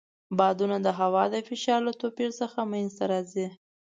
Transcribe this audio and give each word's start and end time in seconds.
بادونه 0.37 0.77
د 0.85 0.87
هوا 0.99 1.23
د 1.33 1.35
فشار 1.47 1.79
له 1.87 1.93
توپیر 2.01 2.29
څخه 2.41 2.57
منځته 2.71 3.03
راځي. 3.11 3.47